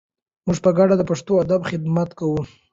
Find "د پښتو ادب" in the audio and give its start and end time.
0.97-1.61